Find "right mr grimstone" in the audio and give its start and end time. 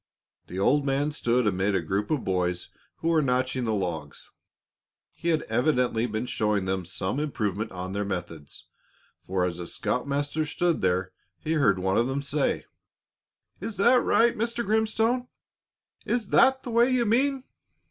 14.01-15.27